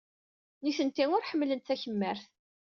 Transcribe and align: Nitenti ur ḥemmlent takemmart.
Nitenti 0.63 1.05
ur 1.15 1.25
ḥemmlent 1.29 1.65
takemmart. 1.67 2.23